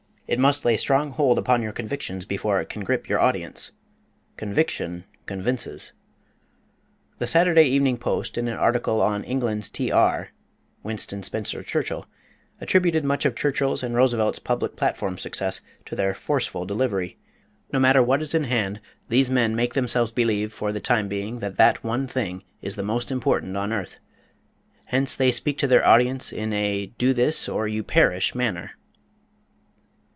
It 0.27 0.39
must 0.39 0.63
lay 0.63 0.77
strong 0.77 1.11
hold 1.11 1.37
upon 1.37 1.61
your 1.61 1.73
convictions 1.73 2.23
before 2.23 2.61
it 2.61 2.69
can 2.69 2.85
grip 2.85 3.09
your 3.09 3.19
audience. 3.19 3.73
Conviction 4.37 5.03
convinces. 5.25 5.91
The 7.19 7.27
Saturday 7.27 7.63
Evening 7.65 7.97
Post 7.97 8.37
in 8.37 8.47
an 8.47 8.55
article 8.55 9.01
on 9.01 9.25
"England's 9.25 9.67
T.R." 9.67 10.29
Winston 10.83 11.21
Spencer 11.21 11.63
Churchill 11.63 12.05
attributed 12.61 13.03
much 13.03 13.25
of 13.25 13.35
Churchill's 13.35 13.83
and 13.83 13.93
Roosevelt's 13.93 14.39
public 14.39 14.77
platform 14.77 15.17
success 15.17 15.59
to 15.83 15.97
their 15.97 16.13
forceful 16.13 16.65
delivery. 16.65 17.17
No 17.73 17.79
matter 17.79 18.01
what 18.01 18.21
is 18.21 18.33
in 18.33 18.45
hand, 18.45 18.79
these 19.09 19.29
men 19.29 19.53
make 19.53 19.73
themselves 19.73 20.13
believe 20.13 20.53
for 20.53 20.71
the 20.71 20.79
time 20.79 21.09
being 21.09 21.39
that 21.39 21.57
that 21.57 21.83
one 21.83 22.07
thing 22.07 22.45
is 22.61 22.77
the 22.77 22.83
most 22.83 23.11
important 23.11 23.57
on 23.57 23.73
earth. 23.73 23.99
Hence 24.85 25.13
they 25.17 25.29
speak 25.31 25.57
to 25.57 25.67
their 25.67 25.85
audiences 25.85 26.31
in 26.31 26.53
a 26.53 26.85
Do 26.97 27.13
this 27.13 27.49
or 27.49 27.67
you 27.67 27.83
PERISH 27.83 28.33
manner. 28.33 28.75